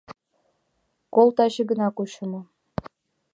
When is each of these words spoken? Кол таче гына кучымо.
Кол 1.13 1.27
таче 1.37 1.63
гына 1.69 1.87
кучымо. 1.95 2.41